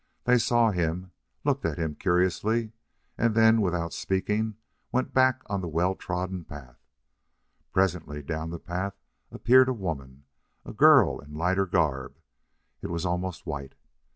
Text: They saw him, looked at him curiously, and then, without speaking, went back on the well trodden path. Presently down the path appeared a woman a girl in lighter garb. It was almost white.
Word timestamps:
They 0.23 0.39
saw 0.39 0.71
him, 0.71 1.11
looked 1.43 1.63
at 1.63 1.77
him 1.77 1.93
curiously, 1.93 2.71
and 3.19 3.35
then, 3.35 3.61
without 3.61 3.93
speaking, 3.93 4.55
went 4.91 5.13
back 5.13 5.43
on 5.45 5.61
the 5.61 5.67
well 5.67 5.93
trodden 5.93 6.43
path. 6.43 6.79
Presently 7.71 8.23
down 8.23 8.49
the 8.49 8.57
path 8.57 8.95
appeared 9.31 9.69
a 9.69 9.73
woman 9.73 10.23
a 10.65 10.73
girl 10.73 11.19
in 11.19 11.35
lighter 11.35 11.67
garb. 11.67 12.17
It 12.81 12.87
was 12.89 13.05
almost 13.05 13.45
white. 13.45 13.75